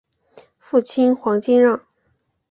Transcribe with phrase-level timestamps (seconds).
[0.57, 1.79] 父亲黄敬让。